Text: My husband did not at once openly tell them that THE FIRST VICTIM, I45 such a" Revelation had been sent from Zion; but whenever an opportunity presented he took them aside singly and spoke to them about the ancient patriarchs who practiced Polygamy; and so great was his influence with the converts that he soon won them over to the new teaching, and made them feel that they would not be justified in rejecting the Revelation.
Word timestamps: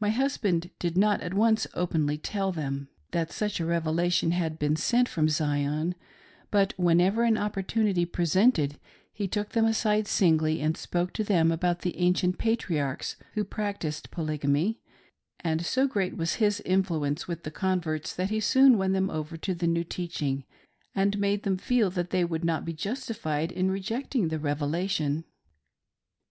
My 0.00 0.08
husband 0.08 0.70
did 0.78 0.96
not 0.96 1.20
at 1.20 1.34
once 1.34 1.66
openly 1.74 2.16
tell 2.16 2.50
them 2.50 2.88
that 3.10 3.28
THE 3.28 3.34
FIRST 3.34 3.40
VICTIM, 3.40 3.48
I45 3.48 3.52
such 3.52 3.60
a" 3.60 3.66
Revelation 3.66 4.30
had 4.30 4.58
been 4.58 4.74
sent 4.74 5.06
from 5.06 5.28
Zion; 5.28 5.94
but 6.50 6.72
whenever 6.78 7.24
an 7.24 7.36
opportunity 7.36 8.06
presented 8.06 8.78
he 9.12 9.28
took 9.28 9.50
them 9.50 9.66
aside 9.66 10.06
singly 10.08 10.62
and 10.62 10.78
spoke 10.78 11.12
to 11.12 11.24
them 11.24 11.52
about 11.52 11.80
the 11.82 11.98
ancient 11.98 12.38
patriarchs 12.38 13.16
who 13.34 13.44
practiced 13.44 14.10
Polygamy; 14.10 14.80
and 15.40 15.62
so 15.66 15.86
great 15.86 16.16
was 16.16 16.36
his 16.36 16.60
influence 16.62 17.28
with 17.28 17.42
the 17.42 17.50
converts 17.50 18.16
that 18.16 18.30
he 18.30 18.40
soon 18.40 18.78
won 18.78 18.92
them 18.92 19.10
over 19.10 19.36
to 19.36 19.52
the 19.54 19.66
new 19.66 19.84
teaching, 19.84 20.44
and 20.94 21.18
made 21.18 21.42
them 21.42 21.58
feel 21.58 21.90
that 21.90 22.08
they 22.08 22.24
would 22.24 22.46
not 22.46 22.64
be 22.64 22.72
justified 22.72 23.52
in 23.52 23.70
rejecting 23.70 24.28
the 24.28 24.38
Revelation. 24.38 25.24